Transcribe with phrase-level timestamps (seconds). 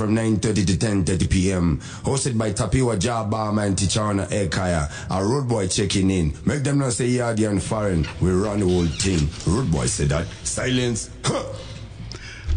[0.00, 0.72] from 9.30 to
[1.12, 1.78] 10.30 p.m.
[2.04, 4.90] Hosted by Tapiwa Jabama and Tichana Ekaya.
[5.10, 6.32] A road boy checking in.
[6.46, 8.06] Make them not say yardy and foreign.
[8.18, 9.28] We run the whole thing.
[9.46, 10.26] Road boy said that.
[10.42, 11.10] Silence.
[11.22, 11.44] Huh.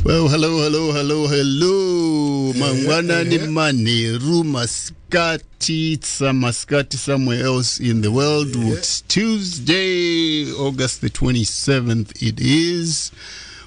[0.05, 2.53] Well, hello, hello, hello, hello.
[2.53, 5.95] Mangwana ni Maneru Mascati.
[5.95, 8.51] It's Mascati somewhere else in the world.
[8.55, 12.21] It's Tuesday, August the 27th.
[12.25, 13.11] It is.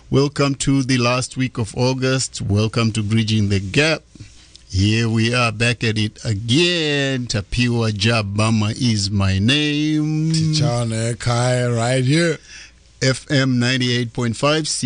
[0.09, 2.41] Welcome to the last week of August.
[2.41, 4.03] Welcome to Bridging the Gap.
[4.71, 7.27] Here we are back at it again.
[7.27, 10.31] Tapiwa Jabama is my name.
[10.55, 12.39] Chana Kai right here.
[13.01, 14.33] FM 98.5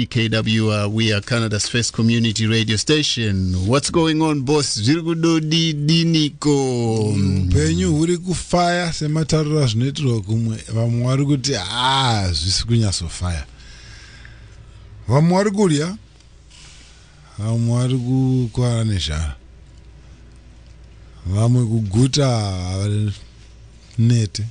[0.09, 0.87] CKWR.
[0.87, 3.53] Uh, we are Canada's first community radio station.
[3.67, 4.79] What's going on, boss?
[4.81, 7.01] Zvirikudo di diniko.
[7.11, 13.45] upenyu huri kufaya sematariro azvinoitirwa kumwe vamwe vari kuti ha ah, zvisi kunyatsofaya
[15.11, 15.97] vamwe vari kudya
[17.39, 19.37] vamwe vari kukwara nezhara.
[21.27, 23.13] Vamwe kuguta havari
[23.99, 24.45] nete.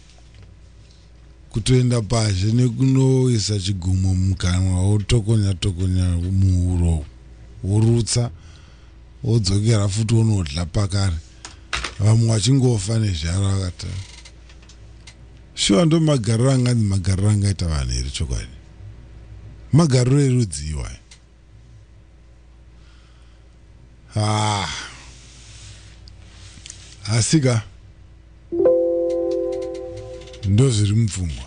[1.50, 6.06] Kutoenda pazhe nekunoisa chigumo mukanwa wotokonya tokonya
[6.42, 7.06] muhuro
[7.64, 8.32] worutsa
[9.24, 11.18] wodzokera futi wonodla pakare.
[12.00, 13.88] Vamwe vachingofa nezhara vakata
[15.56, 18.59] shuwa ndo magariro anganzi magariro angaita vanhu here chokwadi
[19.74, 20.92] magariro erudziwa.
[24.16, 24.68] Ah.
[27.04, 27.64] Ha asi ka
[30.46, 31.46] ndozviri mupfungwa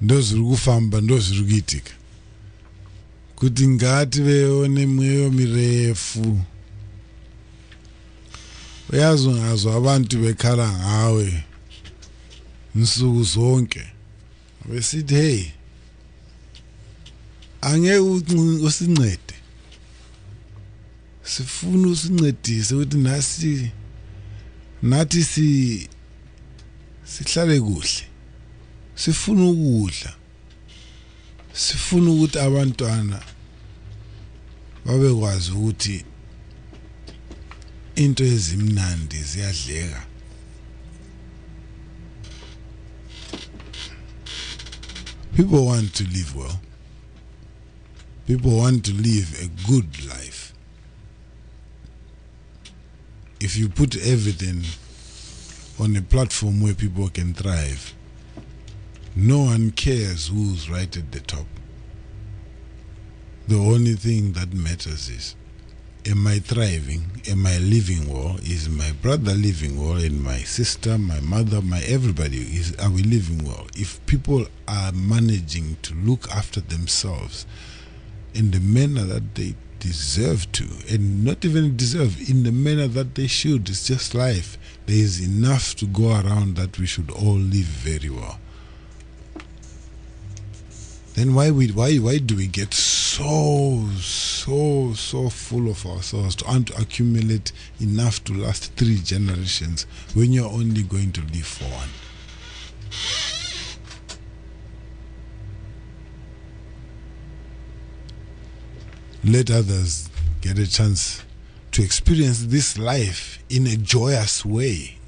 [0.00, 1.92] ndozviri kufamba ndozviri kuitika
[3.36, 6.40] kuti ngativewo nemweyo mirefu.
[8.92, 11.44] Uyazi ngazo abantu bekhala ngawe
[12.74, 13.82] nsuku zonke.
[14.68, 15.52] Besithi heyi
[17.64, 17.98] angeke
[18.66, 19.34] usincede.
[21.22, 23.70] Sifuna usincedise ukuthi nasi
[24.82, 25.88] nathi si
[27.04, 28.06] sihlale kuhle.
[28.94, 30.14] Sifuna ukudla.
[31.52, 33.22] Sifuna ukuthi abantwana
[34.84, 36.04] babekwazi ukuthi
[37.96, 40.06] into ezimnandi ziyadleka.
[45.36, 46.58] People want to live well.
[48.26, 50.54] People want to live a good life
[53.40, 54.62] if you put everything
[55.78, 57.92] on a platform where people can thrive
[59.14, 61.46] no one cares who's right at the top
[63.46, 65.36] the only thing that matters is
[66.06, 67.02] am I thriving?
[67.28, 68.36] Am I living well?
[68.42, 69.96] Is my brother living well?
[69.96, 73.66] And my sister, my mother, my everybody is are we living well?
[73.74, 77.46] If people are managing to look after themselves
[78.34, 83.14] in the manner that they deserve to, and not even deserve, in the manner that
[83.14, 84.58] they should, it's just life.
[84.86, 88.38] There is enough to go around that we should all live very well.
[91.14, 96.44] Then why we why why do we get so so so full of ourselves to
[96.64, 101.88] to accumulate enough to last three generations when you're only going to live for one
[109.24, 110.08] let others
[110.40, 111.22] get a chance
[111.72, 114.98] to experience this life in a joyous way.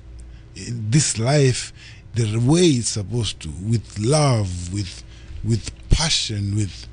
[0.55, 1.73] This life
[2.15, 5.05] the way it's supposed to with love with
[5.45, 6.89] with passion with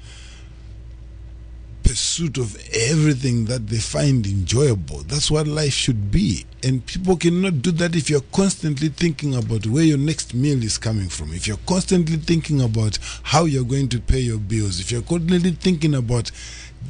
[1.83, 4.99] pursuit of everything that they find enjoyable.
[5.03, 6.45] That's what life should be.
[6.63, 10.77] And people cannot do that if you're constantly thinking about where your next meal is
[10.77, 11.33] coming from.
[11.33, 14.79] If you're constantly thinking about how you're going to pay your bills.
[14.79, 16.31] If you're constantly thinking about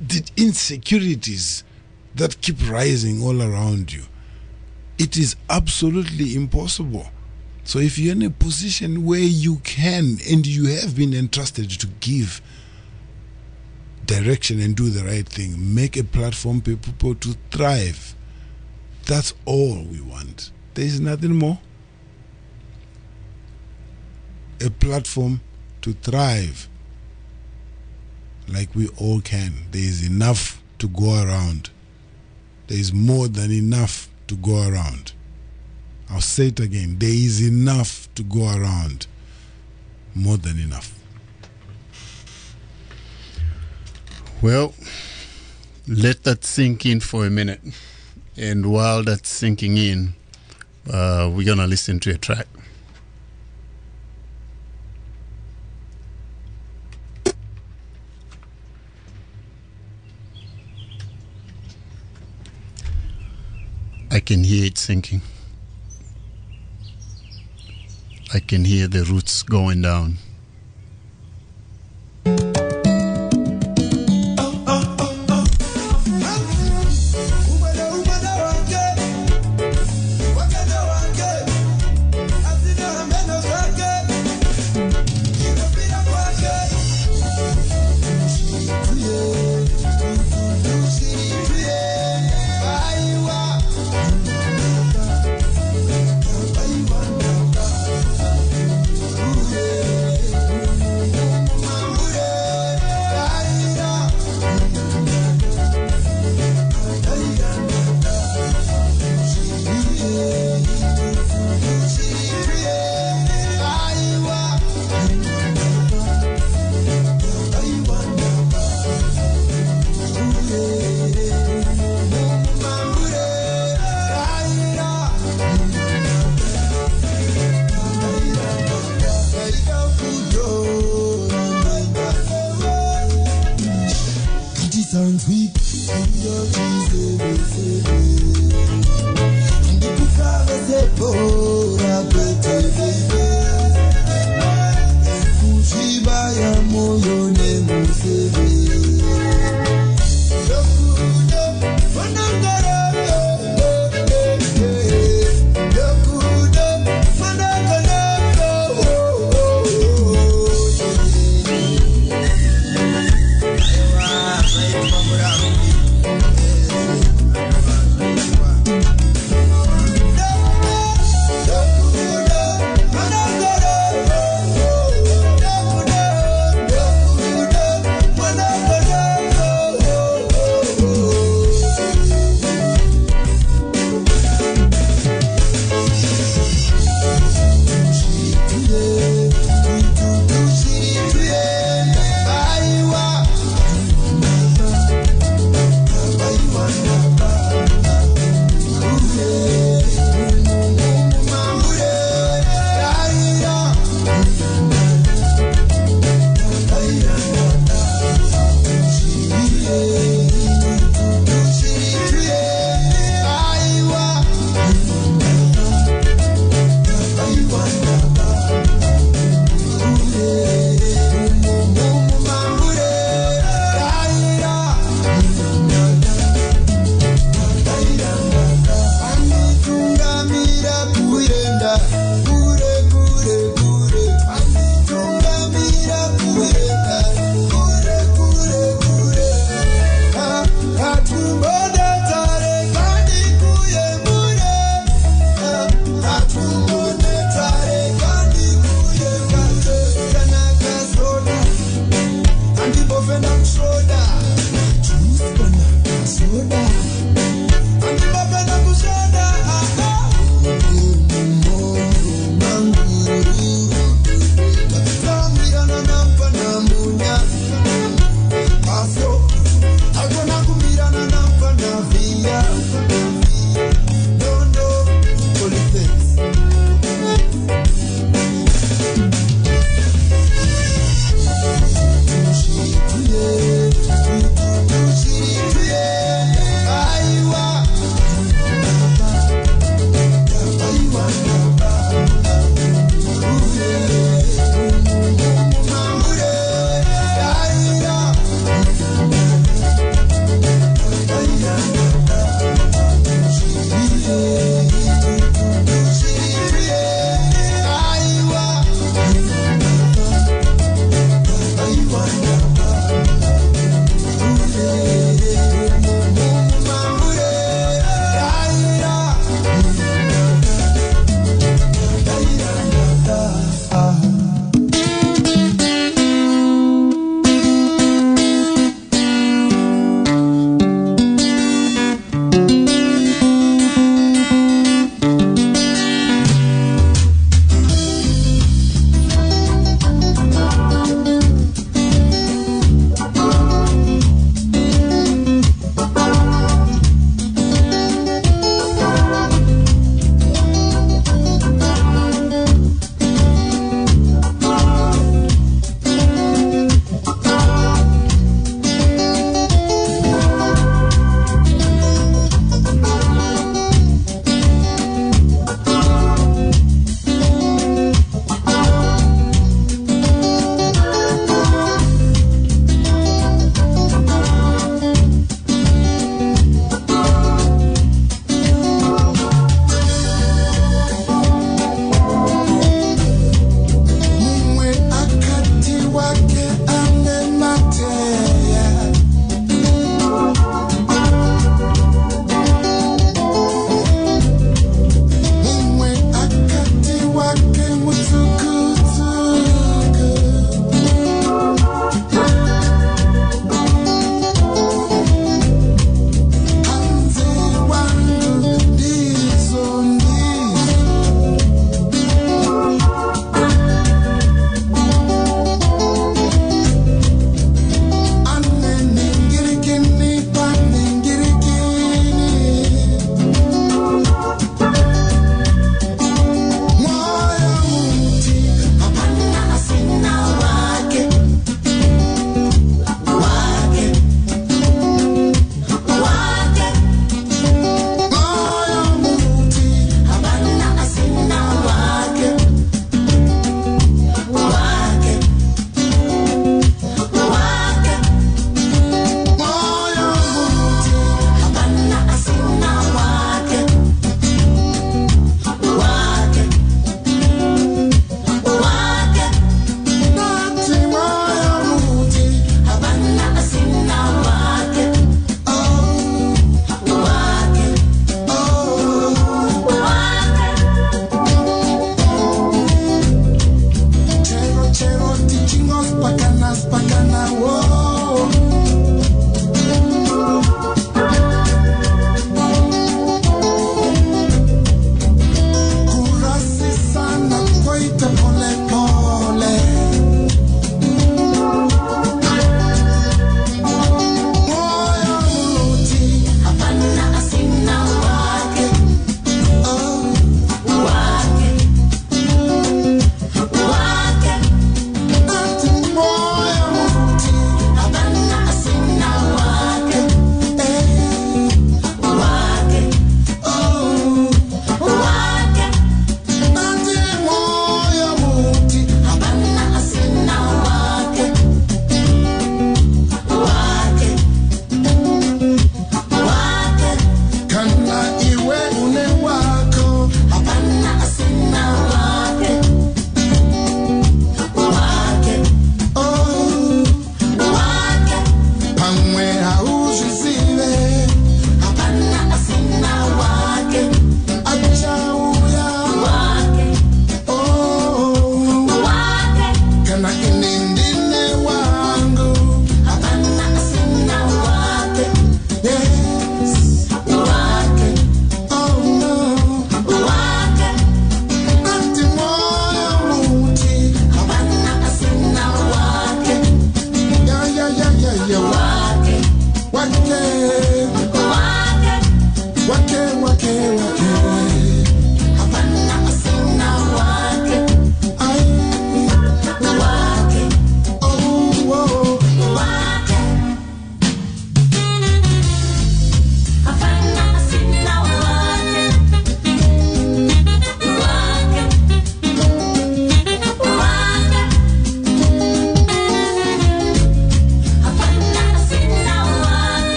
[0.00, 1.64] the insecurities
[2.14, 4.02] that keep rising all around you
[4.98, 7.06] it is absolutely impossible
[7.64, 11.86] so if you're in a position where you can and you have been entrusted to
[12.00, 12.42] give
[14.06, 18.14] direction and do the right thing, make a platform for people to thrive.
[19.06, 20.52] That's all we want.
[20.74, 21.58] There is nothing more.
[24.60, 25.40] A platform
[25.82, 26.68] to thrive.
[28.48, 29.52] Like we all can.
[29.70, 31.70] There is enough to go around.
[32.66, 35.12] There is more than enough to go around.
[36.10, 36.96] I'll say it again.
[36.98, 39.06] There is enough to go around.
[40.14, 40.98] More than enough.
[44.42, 44.74] Well,
[45.88, 47.60] let that sink in for a minute.
[48.36, 50.14] And while that's sinking in,
[50.90, 52.46] uh, we're going to listen to a track.
[64.14, 65.22] I can hear it sinking.
[68.32, 70.18] I can hear the roots going down.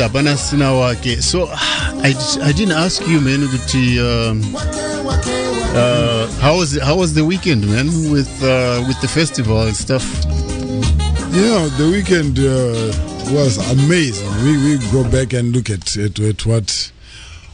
[0.00, 4.40] So hapana sina wake so I, I didn't ask you man kuti um,
[5.76, 10.04] uh, how was how was the weekend man with uh, with the festival and stuff
[11.32, 12.90] Yeah, the weekend uh,
[13.32, 14.28] was amazing.
[14.42, 16.90] We we go back and look at at, at what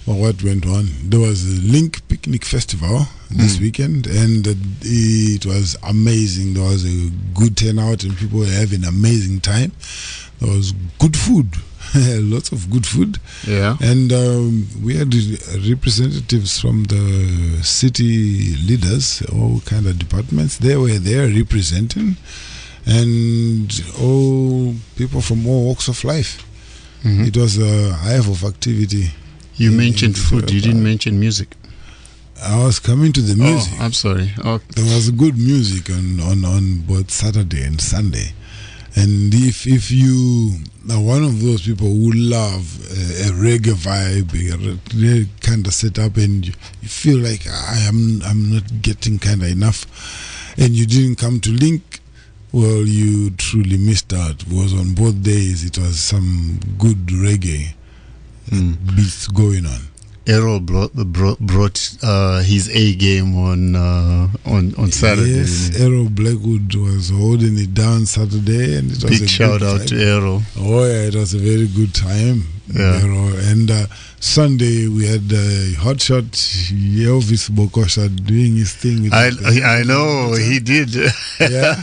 [0.06, 0.86] well, what went on.
[1.02, 4.46] There was a Link Picnic Festival this weekend, and
[4.82, 6.54] it was amazing.
[6.54, 9.72] There was a good turnout, and people were having an amazing time.
[10.40, 11.48] There was good food,
[12.34, 13.18] lots of good food.
[13.46, 15.12] yeah And um, we had
[15.70, 20.58] representatives from the city leaders, all kind of departments.
[20.58, 22.16] They were there representing,
[22.86, 23.68] and
[24.00, 26.42] all people from all walks of life.
[27.04, 27.26] Mhm.
[27.28, 29.10] It was a hive of activity.
[29.56, 31.48] you in- mentioned in food you didn't mention music
[32.42, 33.72] I was coming to the music.
[33.80, 38.28] oh i'm sorry oh There was good music on, on, on both Saturday and Sunday.
[38.96, 40.56] And if if you
[40.90, 46.16] are one of those people who love uh, a reggae vibe, a kind of setup,
[46.16, 49.84] and you, you feel like I am I'm not getting kind of enough,
[50.56, 52.00] and you didn't come to Link,
[52.52, 54.38] well, you truly missed out.
[54.48, 57.74] Because on both days it was some good reggae
[58.50, 59.80] beats going on.
[60.28, 65.30] Errol brought, brought, brought uh, his A game on uh, on on Saturday.
[65.38, 65.78] Yes?
[65.78, 69.82] Errol Blackwood was holding it down Saturday, and it was a Big good shout out
[69.82, 69.88] vibe.
[69.88, 70.42] to Errol.
[70.58, 72.42] Oh yeah, it was a very good time.
[72.68, 73.00] Yeah.
[73.00, 73.86] You know, and uh,
[74.18, 76.26] Sunday we had uh, hotshot
[76.98, 79.04] Elvis Bokosha doing his thing.
[79.04, 79.30] With I
[79.80, 80.90] I know he did.
[81.38, 81.78] yeah,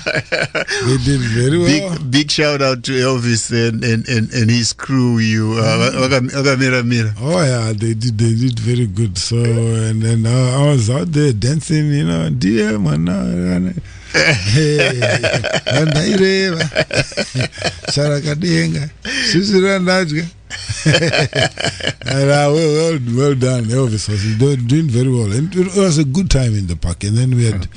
[0.84, 1.67] they did very well.
[1.98, 5.19] big big shout out to Elvis and and, and, and his crew.
[5.19, 7.13] You uh, Waka- Waka Mira Mira.
[7.22, 8.17] Oh yeah, they did.
[8.17, 9.17] They did very good.
[9.17, 11.91] So and then uh, I was out there dancing.
[11.93, 13.08] You know, dear man,
[15.80, 16.63] andaireva
[17.93, 18.89] sharakadenga
[19.32, 20.26] sisirandadya
[20.86, 23.63] and uh, well, well, well done.
[23.65, 24.23] Elvis was
[24.67, 27.04] doing, very well, and it was a good time in the park.
[27.04, 27.67] And then we had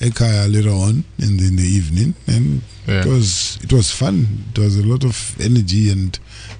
[0.00, 3.00] a Ekaya later on in the, in the evening, and Yeah.
[3.00, 4.44] it was it was fun.
[4.52, 6.18] It was a lot of energy and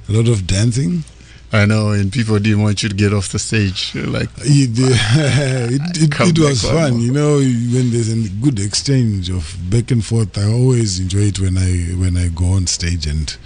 [0.08, 1.04] a lot of dancing.
[1.52, 3.94] I know, and people didn't want you to get off the stage.
[3.94, 7.00] Like It, it, it, it was fun, more.
[7.00, 7.36] you know.
[7.38, 11.94] When there's a good exchange of back and forth, I always enjoy it when I
[11.96, 13.36] when I go on stage and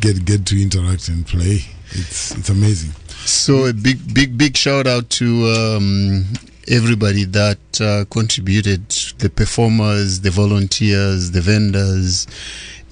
[0.00, 1.60] get get to interact and play.
[1.92, 2.92] It's it's amazing.
[3.24, 6.24] So a big, big, big shout out to um,
[6.68, 12.26] everybody that uh, contributed: the performers, the volunteers, the vendors,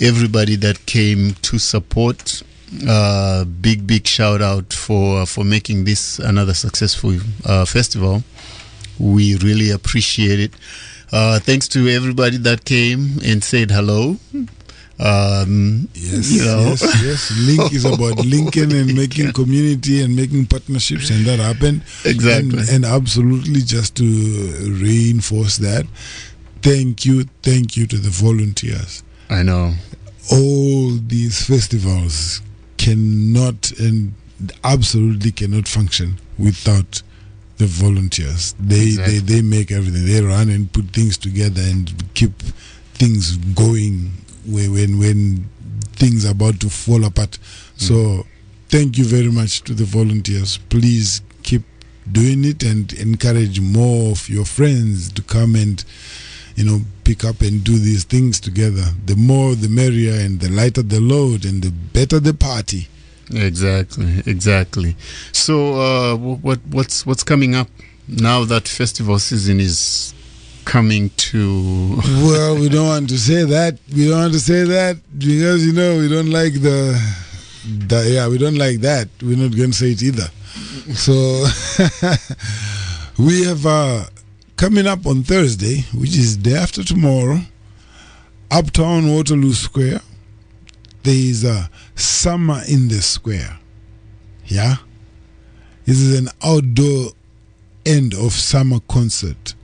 [0.01, 2.43] everybody that came to support.
[2.89, 8.23] Uh, big, big shout out for for making this another successful uh, festival.
[8.99, 10.55] We really appreciate it.
[11.13, 14.17] Uh, thanks to everybody that came and said hello.
[14.99, 17.33] Um, Yes, you know, yes, yes.
[17.47, 21.83] Link is about linking and making community and making partnerships, and that happened.
[22.05, 22.61] Exactly.
[22.61, 24.05] And, and absolutely, just to
[24.81, 25.85] reinforce that,
[26.63, 29.03] thank you, thank you to the volunteers.
[29.29, 29.75] I know.
[30.31, 32.41] all these festivals
[32.83, 34.13] cannot and
[34.65, 37.03] absolutely cannot function without
[37.59, 38.55] the volunteers.
[38.59, 39.19] They Exactly.
[39.19, 40.05] they they make everything.
[40.07, 42.33] They run and put things together and keep
[42.95, 44.11] things going
[44.47, 45.49] when when, when
[45.93, 47.31] things are about to fall apart.
[47.31, 47.83] Mm.
[47.89, 48.27] So
[48.69, 50.59] thank you very much to the volunteers.
[50.69, 51.63] Please keep
[52.11, 55.85] doing it and encourage more of your friends to come and
[56.57, 58.85] you know pick up and do these things together.
[59.07, 62.89] The more the merrier and the lighter the load and the better the party.
[63.31, 64.97] Exactly, exactly.
[65.33, 67.69] So, uh, what what's what's coming up
[68.09, 70.13] now that festival season is
[70.65, 72.01] coming to?
[72.23, 73.79] well, we don't want to say that.
[73.95, 77.01] We don't want to say that because you know we don't like the,
[77.65, 79.09] the yeah, we don't like that.
[79.23, 80.29] We're not going to say it either.
[80.95, 81.13] So
[83.19, 84.05] we have uh,
[84.63, 87.41] coming up on Thursday, which is day after tomorrow,
[88.49, 90.01] Uptown Waterloo Square.
[91.03, 93.59] There is a summer in the square.
[94.47, 94.77] Yeah,
[95.85, 97.11] this is an outdoor
[97.85, 99.57] end of summer concert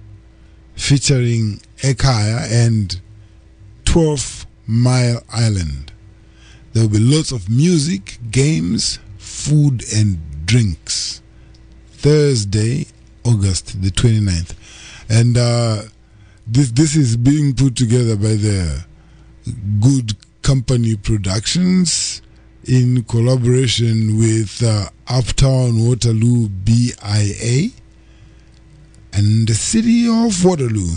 [0.75, 3.01] featuring Ekaya and
[3.85, 5.93] 12 Mile Island.
[6.73, 11.23] There will be lots of music, games, food, and drinks.
[11.93, 12.87] Thursday,
[13.25, 14.57] August the 29th.
[15.09, 15.83] And uh,
[16.47, 18.85] this, this is being put together by the
[19.81, 22.23] Good Company Productions
[22.65, 27.71] in collaboration with uh, Uptown Waterloo BIA
[29.13, 30.89] and the city of Waterloo.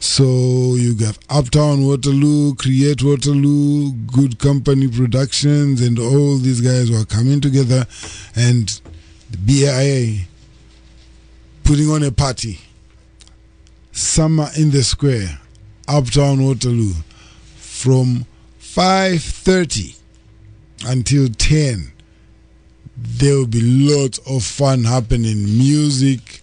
[0.00, 7.00] So you got Uptown Waterloo, Create Waterloo, Good Company Productions, and all these guys who
[7.00, 7.86] are coming together,
[8.36, 8.68] and
[9.30, 10.26] the BIA
[11.64, 12.60] putting on a party.
[13.94, 15.38] Summer in the Square,
[15.86, 16.94] Uptown Waterloo,
[17.56, 18.26] from
[18.60, 19.94] 5:30
[20.84, 21.92] until 10.
[22.96, 26.42] There will be lots of fun happening, music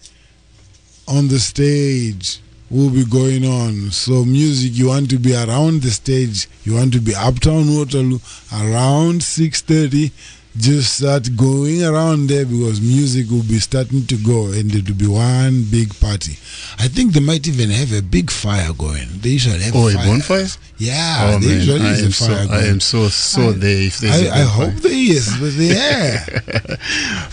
[1.06, 2.38] on the stage
[2.70, 3.90] will be going on.
[3.90, 6.48] So music, you want to be around the stage.
[6.64, 8.18] You want to be uptown Waterloo
[8.50, 10.10] around 6.30.
[10.54, 14.96] Just start going around there because music will be starting to go and it will
[14.96, 16.32] be one big party.
[16.78, 19.08] I think they might even have a big fire going.
[19.22, 20.06] They usually have Oh, a fire.
[20.06, 20.46] bonfire?
[20.76, 23.48] Yeah, oh they man, usually I is a am so fire I am so so
[23.48, 23.82] I- there.
[23.82, 24.70] If there's a I, I bonfire.
[24.70, 26.76] hope there is, but yeah.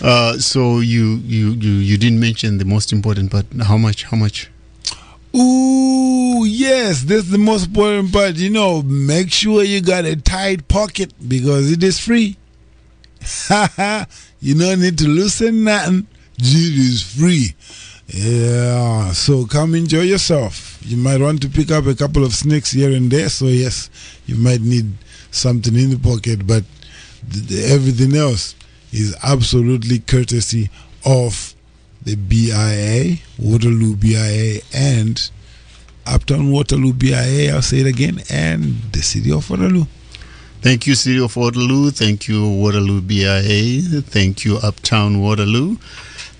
[0.02, 3.44] Uh, so you you you you didn't mention the most important part.
[3.62, 4.04] How much?
[4.04, 4.50] How much?
[5.36, 8.36] Ooh, yes, that's the most important part.
[8.36, 12.36] You know, make sure you got a tight pocket because it is free.
[14.40, 16.06] you don't need to loosen nothing.
[16.38, 17.54] It is free.
[18.08, 20.78] Yeah, so come enjoy yourself.
[20.84, 23.28] You might want to pick up a couple of snacks here and there.
[23.28, 23.88] So, yes,
[24.26, 24.92] you might need
[25.30, 26.64] something in the pocket, but
[27.30, 28.56] th- th- everything else
[28.92, 30.70] is absolutely courtesy
[31.04, 31.54] of
[32.02, 35.30] the BIA, Waterloo BIA, and
[36.06, 37.54] Uptown Waterloo BIA.
[37.54, 39.86] I'll say it again, and the city of Waterloo.
[40.62, 41.90] Thank you, City of Waterloo.
[41.90, 43.80] Thank you, Waterloo BIA.
[44.02, 45.76] Thank you, Uptown Waterloo.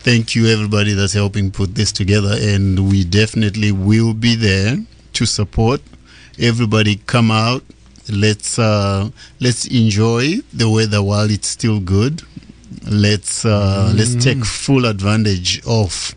[0.00, 2.36] Thank you, everybody that's helping put this together.
[2.38, 4.76] And we definitely will be there
[5.14, 5.80] to support.
[6.38, 7.64] Everybody come out.
[8.10, 12.22] Let's uh, let's enjoy the weather while it's still good.
[12.90, 16.14] Let's uh, let's take full advantage of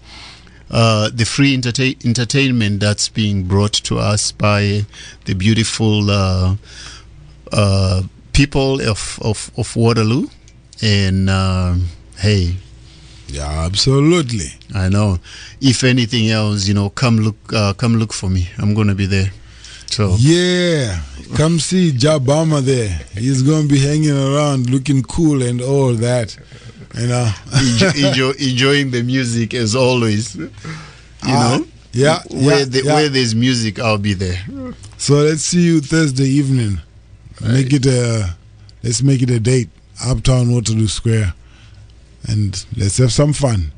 [0.72, 4.86] uh, the free entertain- entertainment that's being brought to us by
[5.26, 6.10] the beautiful
[7.54, 8.02] uh, uh,
[8.34, 10.28] people of, of, of Waterloo.
[10.82, 11.76] And uh,
[12.18, 12.56] hey,
[13.28, 14.48] Yeah, absolutely.
[14.76, 15.20] I know.
[15.62, 18.50] If anything else, you know, come look, uh, come look for me.
[18.58, 19.32] I'm gonna be there.
[19.88, 21.00] So Yeah,
[21.36, 22.90] come see Jabama there.
[23.14, 26.36] He's going to be hanging around looking cool and all that.
[26.98, 27.32] You know?
[27.54, 30.36] enjoy, enjoy, enjoying the music as always.
[30.36, 30.50] You
[31.24, 32.94] Ah, know, yeah, where yeah, the, yeah.
[32.94, 34.42] where there's music, I'll be there.
[34.98, 36.82] So let's see you Thursday evening.
[37.44, 38.36] Make it a
[38.84, 39.70] let's make it a date.
[40.04, 41.34] Uptown Waterloo Square.
[42.28, 43.72] And let's have some fun.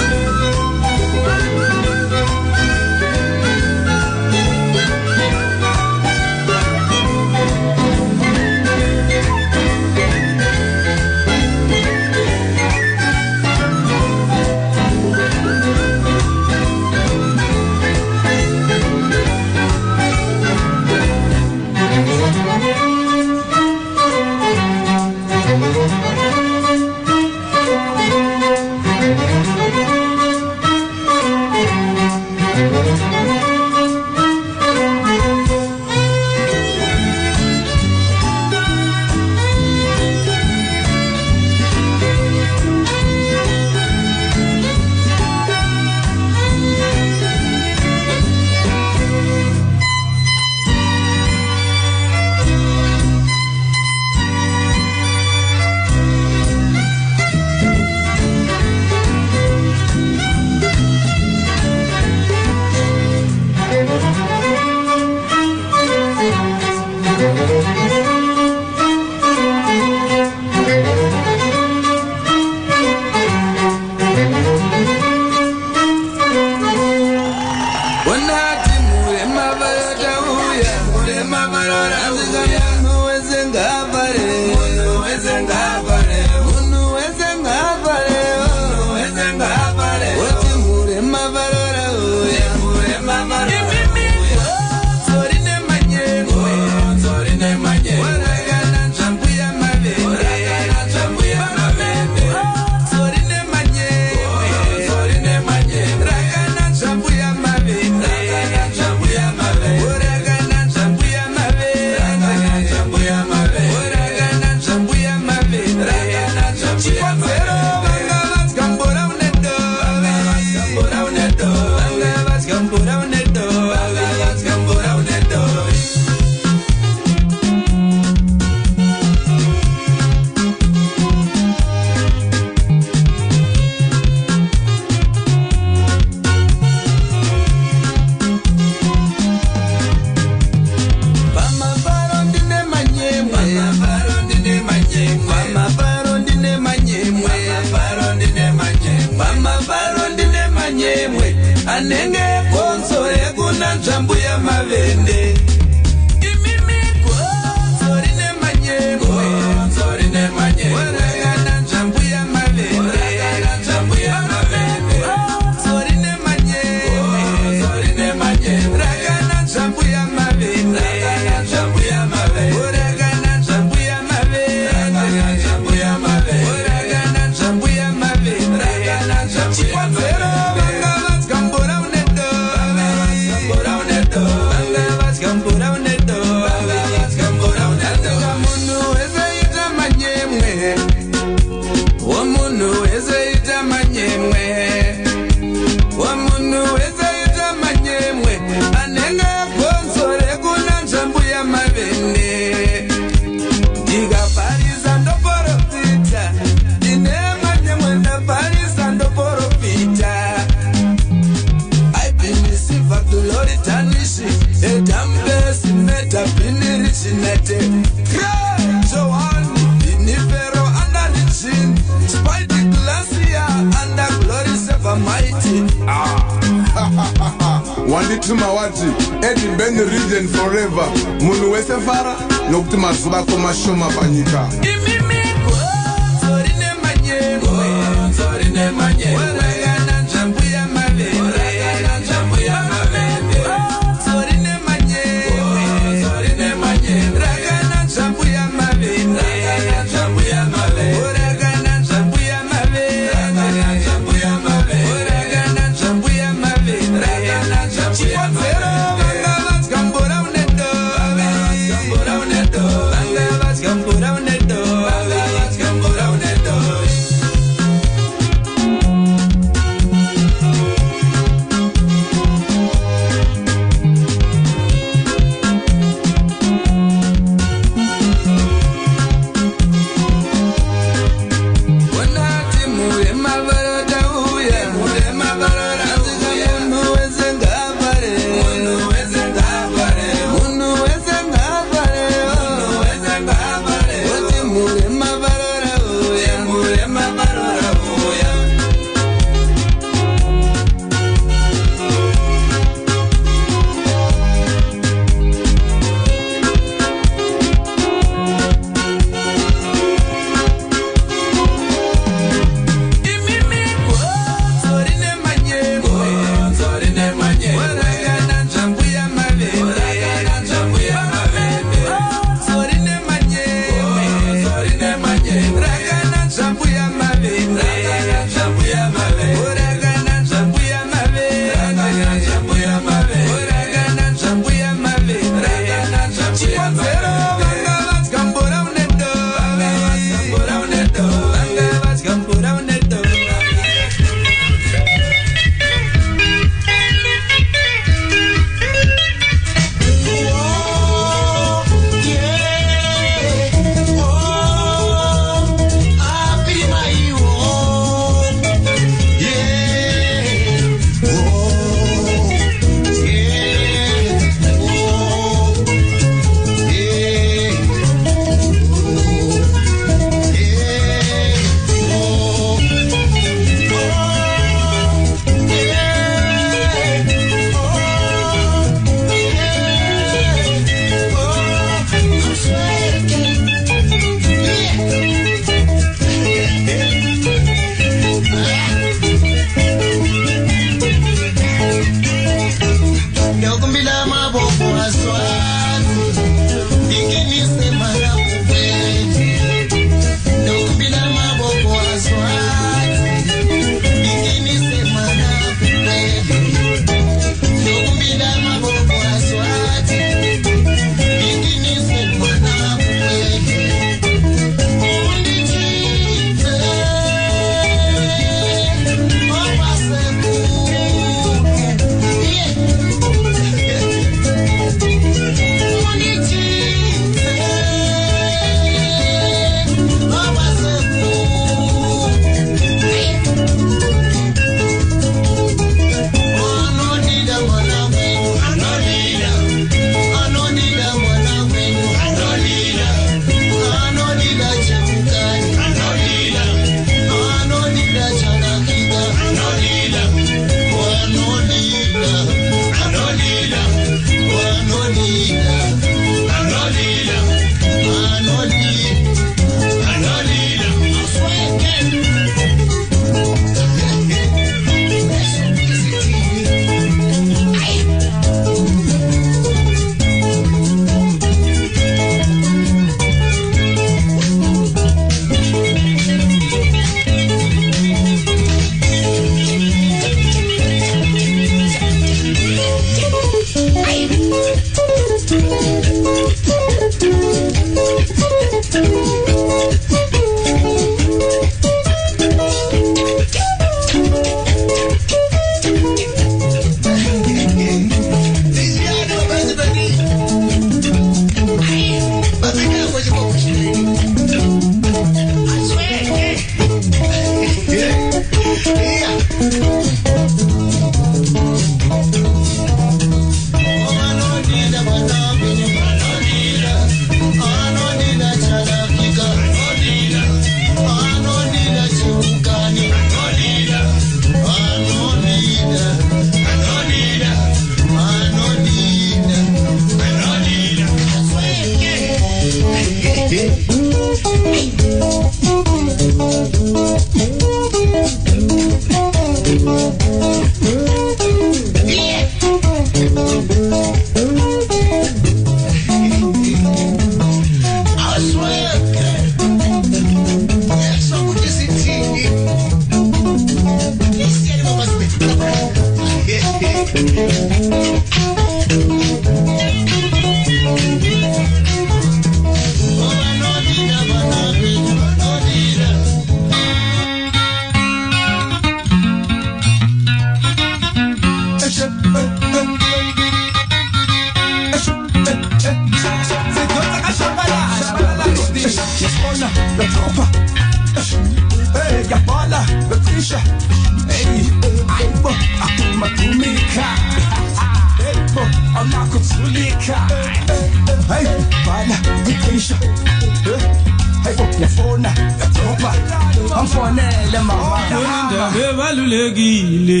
[598.54, 600.00] bebalulekile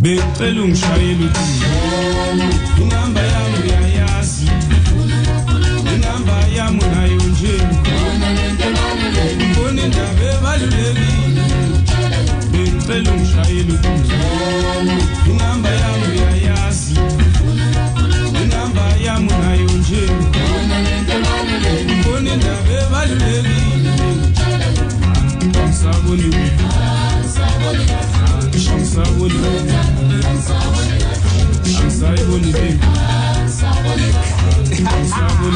[0.00, 4.46] becela ungishayela uthi inamba yami uyayazi.
[5.94, 7.54] Inamba yami nayo nje.
[9.50, 11.44] Mbona indaba ebalulekile.
[12.52, 13.10] Becela
[15.30, 16.94] inamba yami uyayazi.
[18.42, 20.02] Inamba yami nayo nje.
[22.00, 22.72] Mbona indaba
[26.08, 26.32] sabuni
[28.58, 29.34] Sham sabuni
[31.64, 32.52] Sham sabuni
[34.74, 35.48] Sham sabuni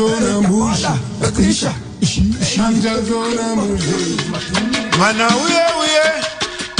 [0.00, 0.86] Zona mbushi.
[1.36, 1.72] Kisha
[2.70, 4.16] na zona mbushi.
[4.98, 6.06] Mana uye uye.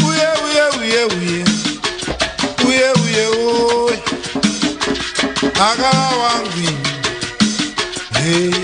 [0.09, 1.45] Uye uye uye uye.
[2.68, 3.99] Uye uye uye.
[5.68, 6.68] Agala wangu.
[8.23, 8.55] Hey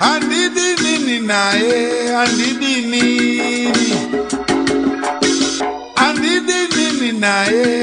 [0.00, 2.16] andidi nini naye?
[2.16, 3.72] Andidi nini?
[5.96, 7.79] Andidi nini naye?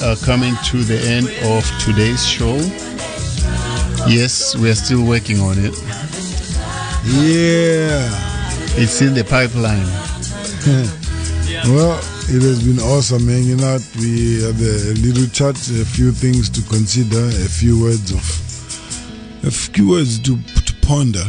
[0.00, 2.56] We are coming to the end of today's show.
[4.08, 5.74] Yes, we are still working on it.
[7.04, 8.08] yeah
[8.76, 9.86] It's in the pipeline.
[11.72, 16.50] well it has been awesome hanging out we had a little chat a few things
[16.50, 18.18] to consider a few words of
[19.46, 21.22] a few words to, to ponder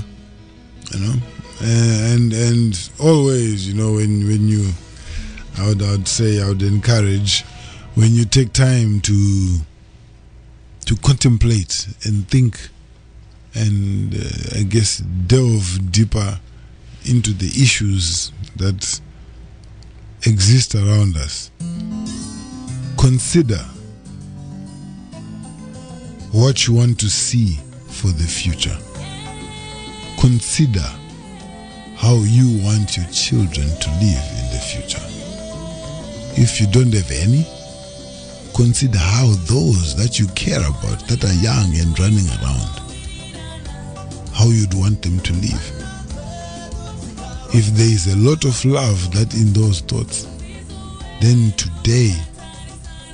[0.92, 1.14] you know
[1.62, 4.72] uh, and and always you know when when you
[5.60, 7.44] I would, I would say I would encourage
[7.98, 9.58] when you take time to
[10.86, 12.70] to contemplate and think
[13.56, 16.40] and uh, I guess delve deeper
[17.06, 19.02] into the issues that
[20.28, 21.50] exist around us.
[23.00, 23.66] Consider
[26.32, 28.78] what you want to see for the future.
[30.20, 30.86] Consider
[31.96, 35.02] how you want your children to live in the future.
[36.40, 37.57] If you don't have any,
[38.58, 42.74] consider how those that you care about, that are young and running around,
[44.34, 45.66] how you'd want them to live.
[47.54, 50.26] If there is a lot of love that in those thoughts,
[51.22, 52.18] then today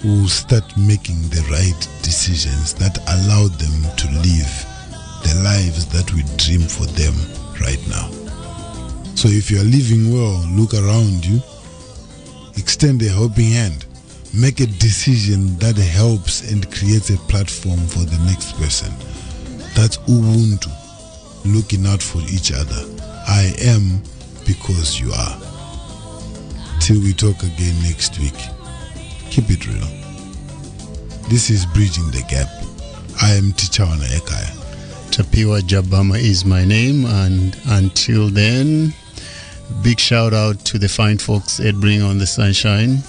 [0.05, 4.53] we'll start making the right decisions that allow them to live
[5.27, 7.13] the lives that we dream for them
[7.59, 8.09] right now.
[9.15, 11.41] So if you are living well, look around you,
[12.55, 13.85] extend a helping hand,
[14.34, 18.91] make a decision that helps and creates a platform for the next person.
[19.75, 20.71] That's Ubuntu,
[21.45, 22.81] looking out for each other.
[23.27, 24.01] I am
[24.45, 25.39] because you are.
[26.79, 28.36] Till we talk again next week,
[29.29, 29.88] keep it real.
[31.29, 32.49] This is Bridging the Gap.
[33.21, 34.59] I am Tichawana Ekaya.
[35.11, 38.93] Tapiwa Jabama is my name, and until then,
[39.84, 43.03] big shout out to the fine folks at Bring on the Sunshine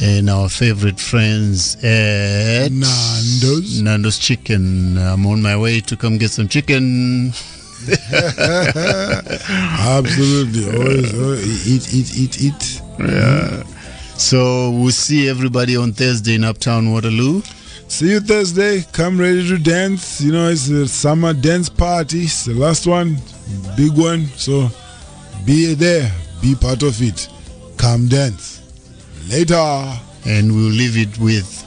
[0.00, 3.82] and our favorite friends at Nando's.
[3.82, 4.96] Nando's Chicken.
[4.98, 7.32] I'm on my way to come get some chicken.
[9.82, 10.66] Absolutely.
[10.78, 12.82] Always, always eat, eat, eat, eat.
[13.00, 13.62] Yeah.
[14.16, 17.42] So we'll see everybody on Thursday in Uptown Waterloo.
[17.88, 18.84] See you Thursday.
[18.92, 20.20] Come ready to dance.
[20.20, 22.22] You know, it's a summer dance party.
[22.22, 23.18] It's the last one,
[23.76, 24.26] big one.
[24.36, 24.68] So
[25.44, 27.28] be there, be part of it.
[27.76, 28.61] Come dance.
[29.32, 29.98] Later.
[30.26, 31.66] And we'll leave it with